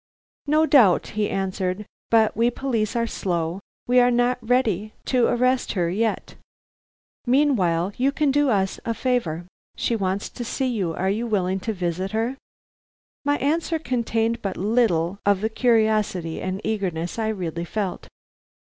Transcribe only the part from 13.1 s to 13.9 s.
My answer